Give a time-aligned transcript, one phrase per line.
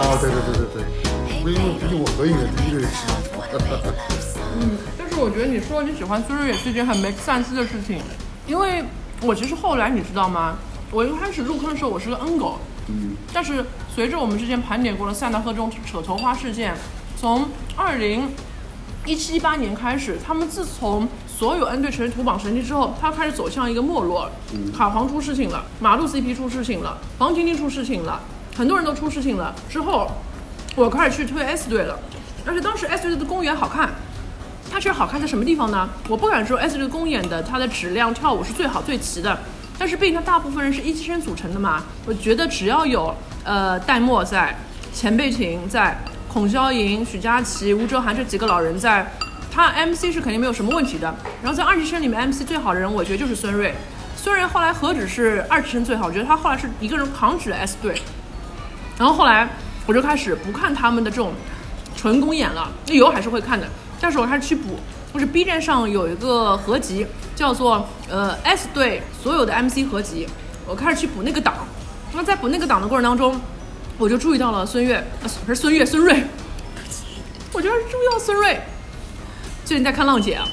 [0.00, 0.88] 哦，对对对对对，
[1.38, 2.96] 因为毕竟我和影的第一个认识。
[4.96, 8.00] 但是我觉得你说你喜欢孙瑞也是一件很 make sense 的事情，
[8.46, 8.82] 因为
[9.20, 10.56] 我其实后来你知道吗？
[10.90, 12.58] 我一开始入坑的时候我是个 N 狗，
[12.90, 16.74] 嗯，但是随着我们之前盘点过的塞纳河这种扯头花事件，
[17.16, 18.28] 从二零
[19.06, 24.30] 一七一八年开始，他们自从所有 N 队成为土榜神器之后，他开始走向一个没落。
[24.76, 28.20] 卡皇出事情了，马路 CP 出事情了，黄婷婷出事情了，
[28.56, 29.54] 很多人都出事情了。
[29.68, 30.10] 之后，
[30.76, 31.98] 我开始去推 S 队了，
[32.44, 33.90] 而且当时 S 队的公演好看。
[34.72, 35.88] 它其实好看在什么地方呢？
[36.08, 39.36] 我不敢说 S 队公演的它的质量跳舞是最好最齐的，
[39.80, 44.54] 但是毕竟它大部分人是一期生组成的嘛，我觉得只要有呃戴墨在、
[44.92, 45.96] 钱贝婷在、
[46.28, 49.10] 孔萧莹、许佳琪、吴哲涵这几个老人在，
[49.50, 51.14] 他 MC 是肯定没有什么问题的。
[51.42, 53.72] 然后在二期生里面 MC 最好的人，我觉得就是孙瑞。
[54.14, 57.98] 孙瑞后来何止是二期生最好，我觉得他后来是一个人扛起了 S 队。
[58.98, 59.48] 然后后来
[59.86, 61.32] 我就开始不看他们的这种
[61.96, 63.66] 纯公演了，以后还是会看的，
[63.98, 64.78] 但是我开始去补，
[65.12, 70.28] 就是 B 站上有一个合集，叫做呃 S 队所有的 MC 合集，
[70.66, 71.54] 我开始去补那个档。
[72.12, 73.40] 那么在补那个档的过程当中，
[73.98, 76.22] 我就注意到了孙悦，啊不是孙悦，孙瑞，
[77.52, 78.60] 我就是注意到孙瑞。
[79.64, 80.44] 最近在看浪姐啊，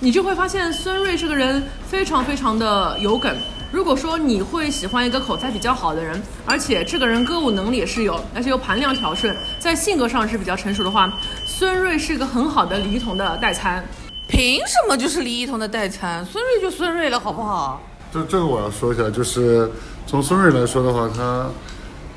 [0.00, 3.36] 你就会发现孙瑞这个人非常非常的有梗。
[3.72, 11.12] 如果说你会喜欢一个口才比较好的人，而且这个人歌舞能力也是有，而且又盘量调顺，在性格上是比较成熟的话，
[11.58, 13.82] 孙瑞是一个很好的李一桐的代餐。
[14.28, 16.22] 凭什么就是李一桐的代餐？
[16.22, 17.82] 孙瑞就孙瑞了，好不好？
[18.12, 19.70] 这这个我要说一下，就是
[20.06, 21.48] 从孙瑞来说的话，他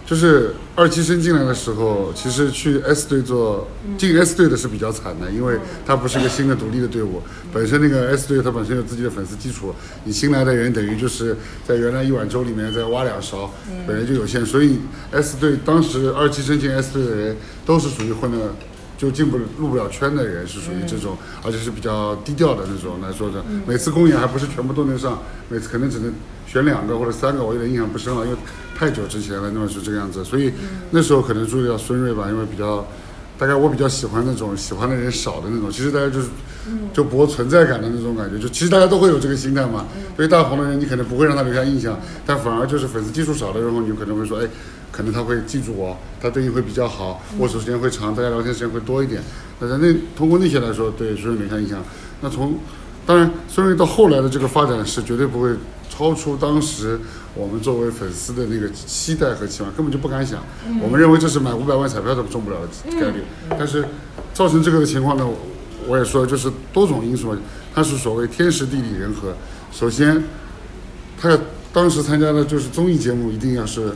[0.06, 3.66] 就是二期生进来的时候，其实去 S 队做
[3.98, 7.22] 进 S 队的是比较惨的，因为他不是一个新的独立的队伍，
[7.54, 9.74] 本身那个 S 队他本身有自己的粉丝基础，
[10.04, 13.50] 你新来的人等于就是在原来一碗粥里面再挖两勺，
[13.88, 14.82] 本来就有限，所以
[15.14, 18.54] S 队当时二期生进 S 队的人都是属于混的。
[19.00, 23.42] 就进不入不了圈的人是属于这种，而且是比较低调的那种来说的。
[23.66, 25.18] 每次公演还不是全部都能上，
[25.48, 26.14] 每次可能只能
[26.46, 28.38] 选两个或者三个，我有点印象不深了，因为
[28.78, 30.22] 太久之前了，那么是这个样子。
[30.26, 30.52] 所以
[30.92, 32.86] 那时候可能注意到孙瑞吧，因为比较，
[33.38, 35.72] 大概我比较喜欢那种喜欢的人少的那种。
[35.72, 36.28] 其实大家就是
[36.92, 39.86] 就博存在感的那种感觉，就其实大家都会有这个心态嘛。
[40.18, 44.48] 对于大红的人，你可能不会让他留下印象，但反而就是粉丝基数少的时候，你可能会说，哎。
[45.00, 49.24] 可能他会记住我，他对你会比较好，握手时间会长，大家聊天时间会多一点。
[49.58, 51.82] 那在那通过那些来说，对孙瑞留下印象。
[52.20, 52.60] 那从
[53.06, 55.52] 当然，孙瑞到后来的这个发展是绝对不会
[55.90, 57.00] 超出当时
[57.34, 60.44] 我们作为粉丝的那个期待和期望，根本就不敢想。
[60.82, 63.24] 我们认为这是买五百万彩票都中不了的概率。
[63.52, 63.86] 但是
[64.34, 65.26] 造成这个的情况呢，
[65.88, 67.34] 我也说就是多种因素，
[67.74, 69.34] 它是所谓天时地利人和。
[69.72, 70.22] 首先，
[71.18, 71.40] 他要
[71.72, 73.94] 当时参加的就是综艺节目，一定要是。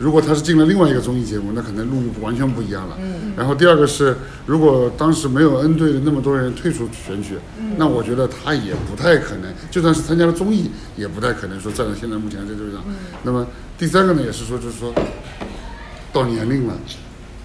[0.00, 2.96] 如果他是进了另外一个综艺节目，那可能路完全不一样了。
[2.98, 3.34] 嗯。
[3.36, 4.16] 然后第二个是，
[4.46, 7.38] 如果当时没有 N 队的那么多人退出选举，
[7.76, 12.82] 那我觉得他也不太可能，就算是参加了综艺，也不太可能说站在现在目前这个位置上。
[13.24, 13.46] 那么
[13.76, 14.90] 第三个呢，也是说，就是说
[16.14, 16.74] 到年龄了，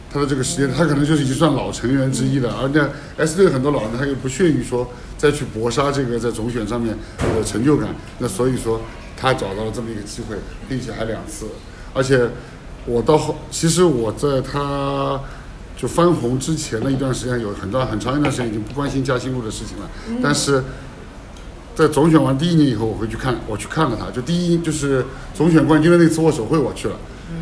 [0.10, 2.56] 他的这个时间，他可能就是已经算老成员之一了。
[2.62, 7.90] 而且 S 队很多老人，他又不屑于说再去搏杀这个在总选上面的成就感。
[8.20, 8.80] 那所以说，
[9.18, 10.38] 他找到了这么一个机会，
[10.70, 11.48] 并且还两次。
[11.96, 12.30] 而且，
[12.86, 15.20] 我到后，其实我在他
[15.78, 19.90] 就翻红之前的一段时间，有很段很长一段时间已经不关心嘉兴路的事情了。
[20.22, 20.62] 但是，
[21.74, 26.96] 在总选完第一年以后，我会去看，我去看了他，就第一就是总选冠军的那次握手会，我去了。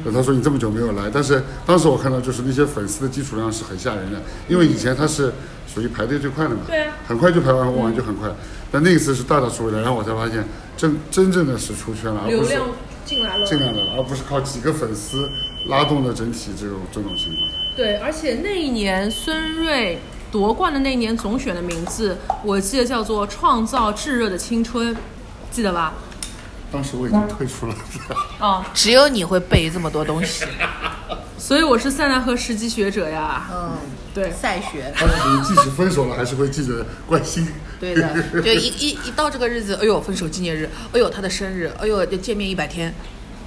[0.06, 5.34] 那他说你这么久没有来，但是当时我看到就是那些粉丝的基础量是很吓人的，因为以前他是
[5.68, 8.30] 属于排队最快的嘛，对，很快就排完完就很快。
[8.72, 10.46] 但那一次是大大出位的，然后我才发现
[10.78, 12.58] 真真正的是出圈了，而不是。
[13.06, 15.30] 进来了，进来了，而不是靠几个粉丝
[15.66, 17.50] 拉动了整体这种这种情况。
[17.76, 20.00] 对，而且那一年孙瑞
[20.32, 24.96] 夺冠的那一年总选的名字，我记得叫做“创造炙热的青春”，
[25.52, 25.94] 记得吧？
[26.72, 27.76] 当时我已经退出了。
[28.40, 30.46] 哦，只有你会背这么多东西。
[31.38, 33.48] 所以我是塞纳河十级学者呀。
[33.54, 33.78] 嗯，
[34.14, 34.94] 对，赛学。
[34.98, 37.48] 但是你即使分手了，还是会记得关心。
[37.84, 42.94] 对的，就一一一到这个日子，哎呦，分手纪念日，哎呦，他的生日，哎呦，就见面一百天，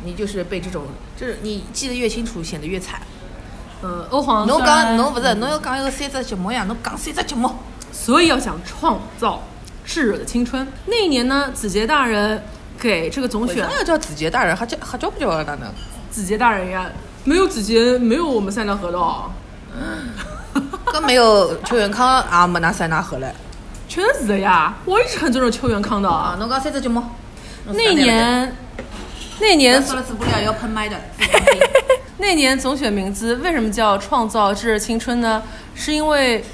[0.04, 0.84] 你就是被这种，
[1.18, 3.00] 就是你记得越清楚，显得越惨。
[3.82, 7.50] 嗯，欧皇侬讲侬不是，侬要讲一个三只节目呀，侬讲三只节目。
[7.90, 9.42] 所以要想创造
[9.86, 10.68] 炙热的青春。
[10.84, 12.42] 那一年呢，子杰大人
[12.78, 14.54] 给这个总选为啥要叫子杰大人？
[14.54, 15.72] 还叫还叫不叫哪能？
[16.10, 16.90] 子杰大人呀，
[17.24, 19.30] 没有子杰，没有我们塞纳河的哦。
[20.92, 23.34] 跟没有邱元康啊没拿塞纳河嘞。
[23.96, 26.06] 确实是的呀，我一直很尊重邱元康的。
[26.06, 27.02] 啊，侬讲三只节目。
[27.64, 28.54] 那年，
[29.40, 31.00] 那年说了嘴巴里要喷麦的。
[32.18, 35.42] 那年总选名字为什么叫《创造炙热青春》呢？
[35.74, 36.44] 是因为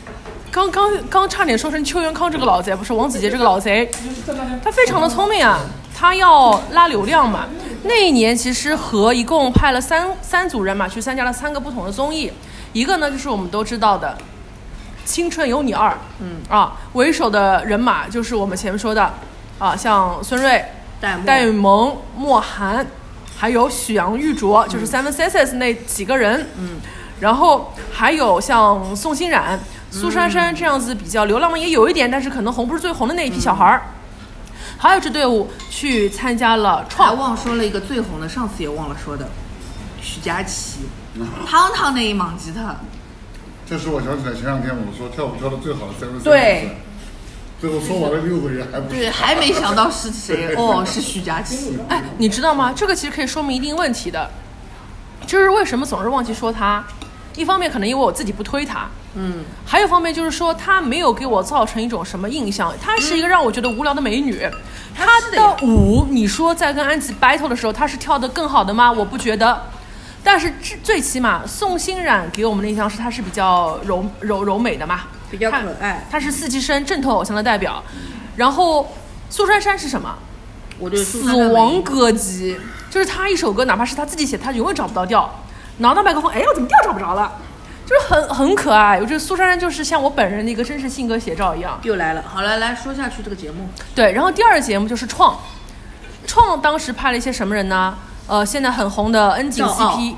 [0.52, 3.90] 刚刚刚差点说成邱元康这个老贼，不是王子杰这个老贼，
[4.62, 5.58] 他非常的聪明啊，
[5.92, 7.46] 他要拉流量嘛。
[7.82, 12.30] 那一年其实和一共派了三三组人马去参加了三个不同的综艺，
[12.72, 14.16] 一个呢就是我们都知道的
[15.04, 15.90] 《青春有你二》，
[16.20, 16.36] 嗯。
[16.48, 19.12] 啊，为首的人马就是我们前面说的
[19.58, 20.64] 啊，像孙瑞、
[21.00, 22.86] 戴萌、莫寒，
[23.36, 26.48] 还有许阳、玉卓，就是 Seven Senses 那几个人。
[26.58, 26.80] 嗯，
[27.20, 29.58] 然后还有像宋欣冉、
[29.90, 33.82] 苏珊珊这样子比较流浪的也有一点，但是可能红不是最红的那一批小孩儿。
[34.78, 39.28] 还有支队伍去参加了创还，忘说了一个最红的，上次也忘了说的，
[40.00, 40.80] 许佳琪，
[41.46, 42.74] 汤汤那一莽吉他。
[43.68, 46.76] 这是我想起来前两天我们说跳舞跳的最好的三位对，
[47.60, 51.78] 最后说完了六个人还不是对，还没想到是谁 哦，是徐佳琪。
[51.88, 52.72] 哎，你知道吗？
[52.74, 54.28] 这个其实可以说明一定问题的，
[55.26, 56.84] 就是为什么总是忘记说她。
[57.34, 64.46] 一方面可能因为我自己不推她，嗯，还有一方面就是说她没有给我造成一种什么印象，她是一个让我觉得无聊的美女。
[64.94, 68.92] 她是的舞，你说在跟安吉 battle 的时候，她是跳得更好的吗？
[68.92, 69.62] 我不觉得。
[70.24, 77.82] 但是最最起码宋欣冉给我们的印象是她是比较柔柔柔美的嘛，比较她可爱她是四季生正统偶像的代表。
[78.36, 78.94] 然后
[79.28, 80.14] 苏珊珊是什么？
[80.78, 82.56] 我对死亡歌姬，
[82.90, 85.42] 就是她一首歌，哪怕是他自己写，他永远找不到调，
[85.78, 87.32] 拿到麦克风，哎，我怎么调找不着了？
[87.84, 88.98] 就是很很可爱。
[89.00, 91.78] 我觉得苏珊珊就是像我本人的一个真实性格写照一样。
[91.82, 93.68] 又来了，好了，来说下去这个节目。
[93.94, 95.38] 对，然后第二个节目就是创，
[96.26, 97.96] 创当时派了一些什么人呢？
[98.26, 100.14] 呃，现在很红的恩景 CP，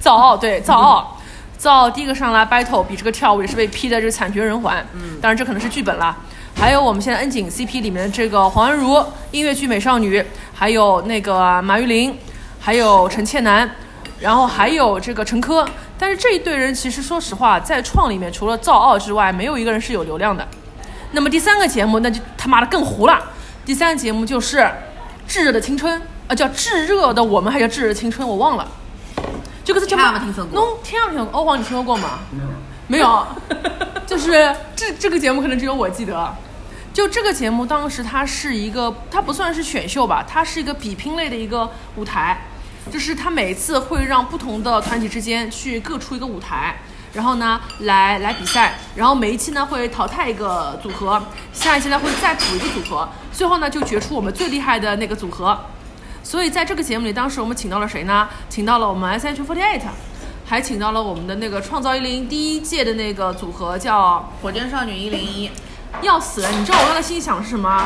[0.00, 1.16] 造奥对造奥，
[1.56, 4.74] 造 奥第一个上来 battle 比这个跳舞也是被批的这惨绝人寰。
[4.94, 6.16] 嗯，当然这可能是剧本啦。
[6.56, 10.22] 还有我们现在恩景 CP 里面的这个黄恩茹，音乐剧美少女，
[10.52, 12.18] 还有那个马玉玲，
[12.58, 13.70] 还有陈倩楠，
[14.18, 15.64] 然后还有这个陈珂。
[15.96, 20.46] 但是这一队人其实说实话，在创里面除了造奥之外，没有一个人是有流量的。
[21.12, 23.20] 那么第三个节目那就他妈的更糊了。
[23.64, 24.58] 第三个节目就是
[25.28, 28.64] 《炙热的青春》，呃，叫《炙热的我们》还叫《炙热青春》，我忘了。
[29.64, 31.40] 这个是叫听没听说过侬听没听过？
[31.40, 32.20] 欧皇，你听说过吗？
[32.86, 33.26] 没有。
[34.06, 36.32] 就是这这个节目可能只有我记得。
[36.94, 42.46] 就这个节目，当时它是一个，它不算是选秀吧，它是一个比拼类的一个舞台，
[42.92, 46.76] 就是它每次会让不同的团体之间去各出一个舞台，
[47.12, 51.20] 然后呢来来比赛，然后每一期呢会淘汰一个组合，
[51.52, 55.58] 下一期呢会再补一个组合，最后呢就决出我们最厉害的那个组合。
[56.30, 58.28] 所以在这个节目里，当时我们请到了谁呢？
[58.48, 59.82] 请到了我们 S H Forty Eight，
[60.46, 65.50] 还请到了我们的那个创造一零第一届的那个组合叫火箭少女一零一，
[66.02, 66.48] 要死了！
[66.52, 67.84] 你知道我刚才心里想的是什么？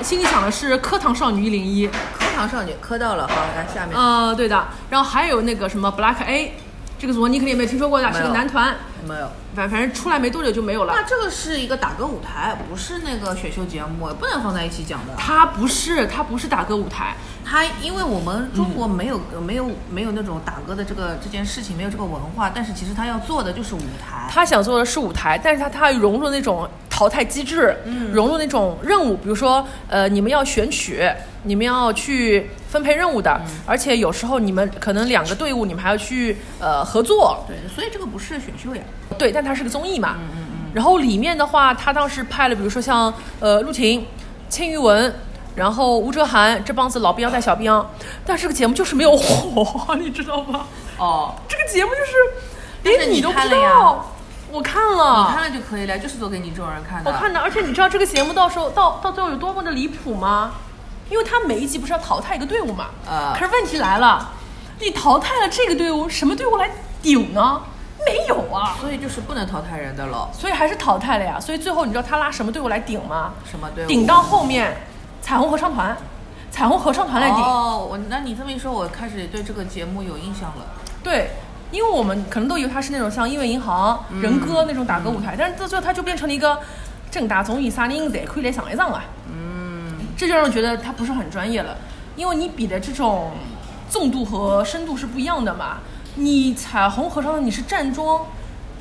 [0.00, 3.98] 心里想的是课堂少女一零一，课堂少女磕到了，好，来下面。
[3.98, 4.64] 呃，对的。
[4.88, 6.54] 然后还有那个什么 Black A，
[7.02, 8.76] 这个组合你肯定也没有听说过的，是个男团，
[9.08, 9.28] 没有。
[9.56, 11.02] 反反正出来没多久就没有了那。
[11.02, 15.14] 这个是一个打歌舞台，不是那个选秀节目，不能放在一起讲的。
[15.18, 24.28] 它不是，它不是打歌舞台，它因为我们中国没有、没有没有那种打歌的这个这件事情，没有这个文化，但是其实他要做的就是舞台。
[24.30, 27.76] 他想做的是舞台，但是他他融入那种淘汰机制，
[28.12, 31.10] 融入那种任务，比如说呃，你们要选曲，
[31.42, 38.82] 你们要去分配任务的，而且有时候你们可能两个队伍，你们还要去呃合作，对，所以这个不是选秀呀。
[39.18, 40.16] 对，但它是个综艺嘛。
[40.18, 44.06] 嗯嗯嗯然后里面的话，他当时派了，比如说像呃陆婷、
[44.48, 45.14] 千余文，
[45.54, 47.70] 然后吴哲涵这帮子老兵带小兵，
[48.24, 50.64] 但是这个节目就是没有火， 你知道吗？
[50.96, 52.12] 哦，这个节目就是
[52.82, 54.14] 但是你都不知看了呀道，
[54.50, 57.10] 我看了，你看了就可以了，就是做给你这种人看的。
[57.10, 60.52] 我看的，而且你知道这个节目到时候到到最后有多么的离谱吗？
[61.12, 64.30] 因为他每一集不是要淘汰一个队伍嘛，啊可是问题来了，
[64.80, 66.70] 你淘汰了这个队伍，什么队伍来
[67.02, 67.60] 顶呢？
[68.06, 70.30] 没有啊，所以就是不能淘汰人的了。
[70.32, 71.38] 所以还是淘汰了呀。
[71.38, 73.34] 所以最后你知道他拉什么队伍来顶吗？
[73.44, 73.88] 什么队伍？
[73.88, 74.74] 顶到后面，
[75.20, 75.94] 彩虹合唱团，
[76.50, 77.38] 彩虹合唱团来顶。
[77.44, 80.64] 哦，我那你这么一说，我开始对这个节目有印象了。
[81.04, 81.32] 对，
[81.70, 86.58] 因为我们可能都以为他是那种像音乐银行、人歌那种打歌舞台，但是到最后它就变成了一个
[87.10, 89.04] 正大综艺，啥人侪可以来上一上啊。
[90.22, 91.76] 嗯，这就让人觉得他不是很专业了，
[92.14, 93.32] 因为你比的这种
[93.88, 95.78] 纵度和深度是不一样的嘛。
[96.14, 98.24] 你彩虹合唱团你是站桩。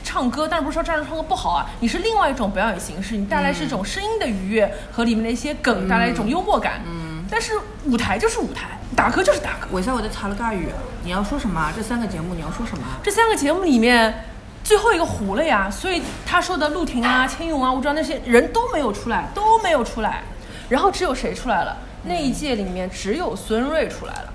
[0.04, 1.70] 唱歌，但是不是说站着唱歌不好啊？
[1.80, 6.82] 你是另外一种表演形式，你带来是一种声音的愉悦和里面的一些梗带来一种幽默感。
[6.88, 7.54] 嗯，但是
[7.86, 9.68] 舞台就是舞台，打歌就是打歌。
[9.72, 10.70] 为啥我在查了尬语？
[11.04, 11.72] 你要说什么啊？
[11.76, 12.98] 这三个节目你要说什么啊？
[13.04, 14.26] 这三个节目里面，
[14.64, 20.24] 最后一个糊了呀，所以他说的陆婷啊、千勇啊、吴钊那些人都没有出来，都没有出来，
[20.72, 21.78] 然后只有谁出来了？
[22.06, 24.34] 那一届里面只有孙瑞出来了，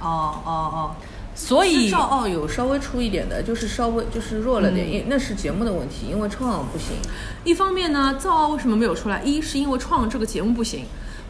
[0.00, 0.96] 哦哦哦，
[1.34, 6.96] 所以是赵傲有稍微出一点的，就是稍微就是弱了点，嗯因那是节目的问题，因为创不行。
[7.44, 9.22] 一方面呢，赵奥为什么没有出来？
[9.22, 10.84] 一是因为创这个节目不行，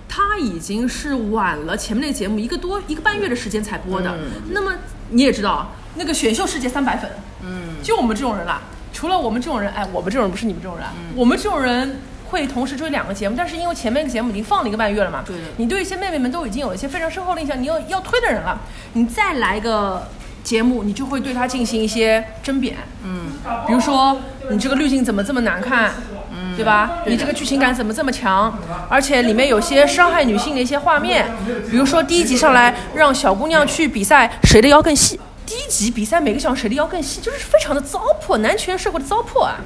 [0.09, 4.19] 他已经是晚了前面那个节目一个多一个半月的时间才播的。
[4.51, 4.73] 那么
[5.11, 7.11] 你也知道，那个选秀世界三百粉，
[7.45, 8.63] 嗯，就我们这种人啦。
[8.93, 15.25] 除了我们这种人，哎，我们这种人不是你们这种人啊，我们这种人会同时追两个节目，但是因为前面一个节目已经放了一个半月了嘛，
[15.57, 18.61] 你对一些妹妹们都已经有一些非常深厚的印象，你要要推的人了，
[18.95, 20.09] 你再来一个
[20.43, 23.33] 节目，你就会对他进行一些争辩，嗯，
[23.67, 24.17] 比如说
[24.51, 25.93] 你这个滤镜怎么这么难看，
[26.33, 27.03] 嗯，对吧？
[27.07, 28.57] 你这个剧情感怎么这么强？
[28.89, 31.27] 而且里面有些伤害女性的一些画面，
[31.71, 39.57] 比如说第一集上来让小姑娘去比赛谁的腰更细，第一集比赛每个小时谁的腰更细，就是非常的糟粕，男权社会的糟粕啊，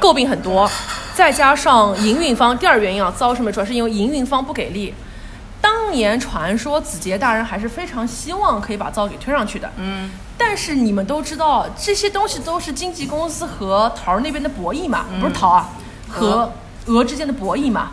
[0.00, 0.68] 诟病很多。
[1.14, 3.52] 再加上营运方，第二原因啊，遭什么？
[3.52, 4.94] 主要是因为营运方不给力。
[5.60, 15.68] 当年传说子杰大人还是非常希望可以把灶给推上去的，嗯，但是你们都知道，这些东西都是经纪公司和桃儿那边的博弈嘛，不是桃啊，
[16.08, 16.50] 和
[16.86, 17.90] 鹅之间的博弈嘛。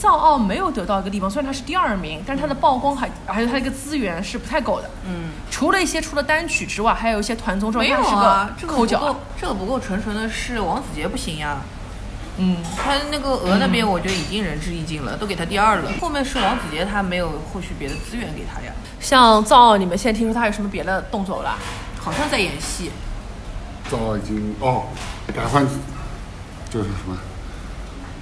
[0.00, 4.88] 造奥没有得到一个地方，虽然他是第二名，但是他的曝光还还有他的一个资源是不太够的。
[5.06, 11.58] 嗯，除了一些除了单曲之外，还有一些团综之外，没有啊，这个抠脚啊个不够。，这个不够纯纯的是王子杰不行呀。
[12.36, 15.90] 嗯，他那个鹅那边我觉得已经仁至义尽了，都给他第二了。
[16.00, 21.58] 后面是王子杰，他没有后续别的资源给他呀，像藏奥，你们现在听说他有什么别的动作了？
[21.98, 22.92] 好像在演戏。
[23.90, 24.84] 藏奥已经哦，
[25.34, 25.66] 改换
[26.70, 27.18] 就是什么？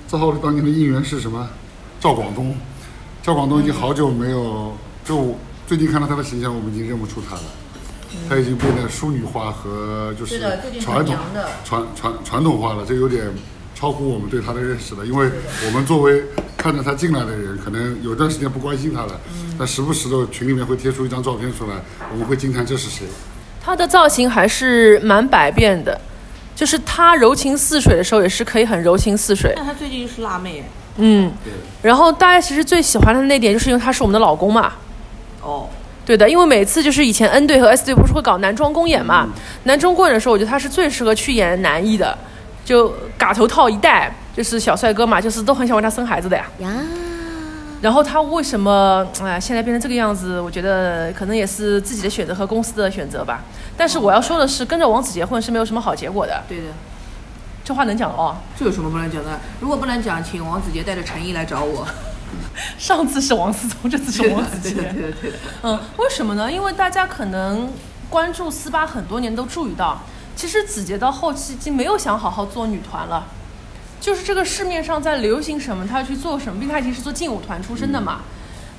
[0.08, 1.46] 藏奥的当年的应援是什么？
[2.00, 2.54] 赵广东，
[3.22, 5.36] 赵广东已经好久没有，就
[5.66, 7.42] 最近看到他的形象，我们已经认不出他了。
[8.28, 10.40] 他已经变得淑女化和就是
[10.80, 11.16] 传统
[11.64, 13.26] 传传传统化了，这有点
[13.74, 15.04] 超乎我们对他的认识了。
[15.04, 15.28] 因为
[15.66, 16.22] 我们作为
[16.56, 19.20] 看着他进来的人，可能有段时间不关心他了，
[19.58, 21.74] 但时不时的群里面会贴出一张照片出来，
[22.12, 23.06] 我们会惊叹这是谁。
[23.60, 26.00] 他的造型还是蛮百变的，
[26.54, 29.52] 就是他柔情似水的时候，也是可以很柔情似水。
[29.56, 30.64] 但他最近是辣妹哎。
[30.98, 34.72] 嗯，对，然后大家其实最喜欢他的那点，就是因为他是我们的老公嘛。
[35.42, 35.68] 哦，
[36.04, 39.28] 对的，因为每次就是以前 N 队和 S 队不是会搞男装公演嘛，
[39.64, 42.16] 男装公演的时候，我觉得他是最适合去演男一的，
[42.64, 46.46] 就嘎头套一戴，就是小帅哥嘛，就是都很想为他生孩子的呀。
[46.60, 46.68] 呀，
[47.82, 50.40] 然后他为什么哎现在变成这个样子？
[50.40, 53.44] 我觉得可能也是自己的选择和公司的选择吧。
[53.76, 56.64] 但是我要说的是，跟着王子结婚是没有什么好结果的，对的，
[57.66, 58.36] 这话能讲哦。
[58.56, 59.40] 这有什么不能讲的？
[59.58, 61.84] 如果不能讲，请王子杰带着诚意来找我。
[62.78, 64.72] 上次是王思聪，这次是王子杰。
[64.76, 65.36] 对的，对的，对的。
[65.62, 66.50] 嗯，为什么呢？
[66.50, 67.68] 因为大家可能
[68.08, 70.00] 关注四八很多年都注意到，
[70.36, 73.26] 其实子杰到后期已经没有想好好做女团了，
[74.00, 76.60] 就是这个市面上在流行什么，他要去做什么。
[76.60, 78.20] 毕竟他已经是做劲舞团出身的嘛，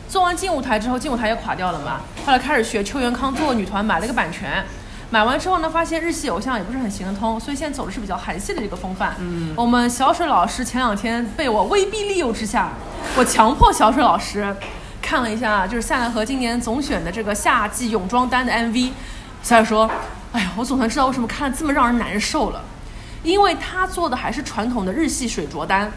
[0.08, 4.64] 做完劲舞台之后，劲舞台也垮掉了嘛，后来开始学邱元康做女团，买了个版权。
[5.10, 9.16] 买完之后呢，发现日系偶像也不是很行得通，所以现在走的是比较韩系的这个风范。
[9.20, 12.72] 嗯，我们小水老师前两天被我威逼利诱之下，
[13.16, 14.54] 我强迫小水老师
[15.02, 18.92] 看了一下，就是塞纳河今年总选的这个夏季泳装单的 MV。
[19.42, 19.90] 小水说
[20.34, 22.62] ：“哎呀，我总算知道为什么看了这么让人难受了，
[23.24, 25.90] 因为他做的还是传统的日系水着单，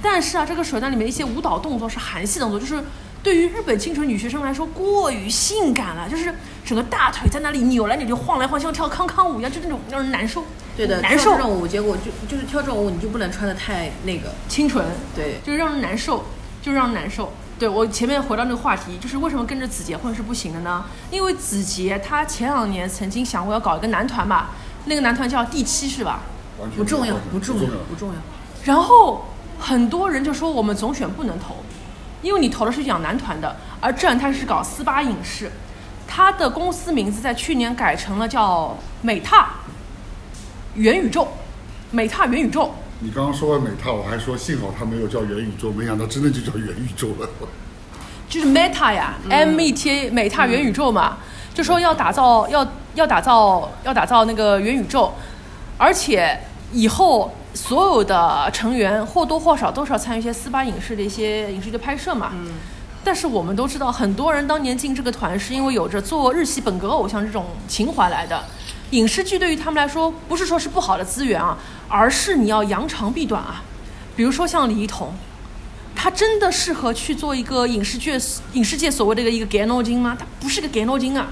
[0.00, 2.80] 但是啊，这个水单里面一些舞蹈动作是韩系动作，就是
[3.22, 10.44] 对于日本清纯女学生来说过于性感了，就是整个大腿在那里扭来扭去、晃来晃去，像跳康康舞一样，就那种让人难受。
[10.76, 14.32] 对的，难受跳这，种舞，结果就就是跳这种舞，你就不能穿的太那个。
[14.48, 16.24] 清纯，对，就是让人难受，
[16.60, 17.32] 就是让人难受。
[17.58, 20.84] 对我前面回到那个话题，就是为什么跟着子杰混是不行的呢？
[21.12, 24.50] 因为子杰他前两年曾经想过要搞一个男团吧，
[24.86, 26.22] 那个男团叫第七是吧？
[26.76, 28.14] 不重要，不不重要，不重要。
[28.64, 29.26] 然后
[29.58, 31.56] 很多人就说我们总选不能投，
[32.22, 35.50] 因为你投的是养男团的，而这他是搞斯巴影视，
[36.06, 39.50] 他的公司名字在去年改成了叫美踏
[40.74, 41.28] 元宇宙，
[41.90, 42.72] 美踏元宇宙。
[43.00, 47.28] 你刚刚说完美踏，我还说幸好他没有叫元宇宙，没想到真的就叫元宇宙了。
[48.28, 51.18] 就是 Meta 呀、m E T A 美踏元宇宙嘛，
[51.52, 55.12] 就说要打造要要打造要打造那个元宇宙，
[55.76, 56.38] 而且
[56.72, 62.32] 以后所有的成员或多或少都是要参与一些四八影视的一些影视剧的拍摄嘛。
[63.04, 68.44] 但是我们都知道，很多人当年进这个团是因为有着做日系本格偶像这种情怀来的。
[68.90, 73.62] 影视剧对于他们来说，不是说是不好的资源啊，而是你要扬长避短啊。
[74.14, 75.12] 比如说像李一桐，
[75.96, 78.12] 他真的适合去做一个影视剧
[78.52, 80.16] 影视界所谓的一个一个 g a n o 金吗？
[80.18, 81.26] 他不是个 g a n o 金啊，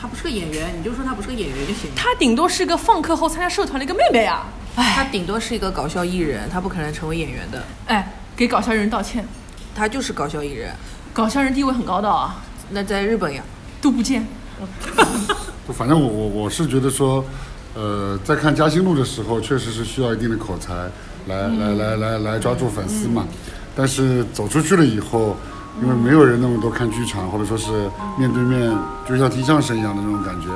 [0.00, 1.96] 他不是个演员，你就说他不是个演员就行了。
[1.96, 4.46] 他顶多是个放课后参加社团的一个妹妹啊。
[4.76, 7.62] 他顶多是一个搞笑艺人，他不可能成为演员的。
[7.86, 9.26] 哎，给搞笑艺人道歉，
[9.74, 10.72] 他就是搞笑艺人。
[11.12, 12.40] 搞笑人地位很高的啊，
[12.70, 13.42] 那在日本呀，
[13.82, 14.26] 都不见。
[15.76, 17.22] 反正我我我是觉得说，
[17.74, 20.74] 呃，在看《嘉兴路》的时候，确实是需要一定的口才
[21.26, 23.26] 来、来来来来抓住粉丝嘛。
[23.76, 25.36] 但是走出去了以后，
[25.82, 28.70] 因为没有人那么多看剧场，或者说是面对面，
[29.08, 30.48] 就像听相声一样的那种感觉。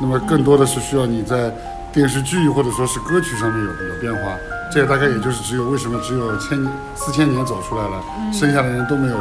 [0.00, 1.52] 那么更多的是需要你在
[1.92, 4.36] 电视剧或者说是歌曲上面有有变化。
[4.72, 6.58] 这个大概也就是只有为什么只有千
[6.94, 9.16] 四千年走出来了，剩下的人都没有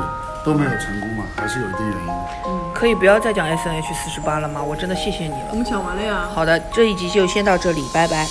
[0.45, 2.13] 都没有成功嘛，还是有一定原因的。
[2.73, 4.63] 可以不要再讲 S N H 四十八了吗？
[4.63, 5.49] 我真的谢谢你了。
[5.51, 6.27] 我们讲完了呀。
[6.33, 8.25] 好的，这一集就先到这里，拜拜。